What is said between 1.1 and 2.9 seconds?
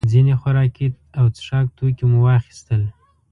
او څښاک توکي مو واخیستل.